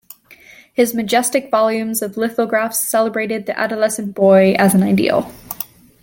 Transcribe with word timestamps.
His 0.73 0.95
majestic 0.95 1.51
volumes 1.51 2.01
of 2.01 2.17
lithographs 2.17 2.79
celebrated 2.79 3.45
the 3.45 3.55
adolescent 3.55 4.15
boy 4.15 4.53
as 4.57 4.73
an 4.73 4.81
Ideal. 4.81 5.31